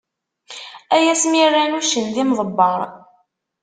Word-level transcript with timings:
Ay 0.95 1.05
asmi 1.13 1.43
rran 1.49 1.77
uccen 1.79 2.05
d 2.13 2.15
imḍebber! 2.23 2.79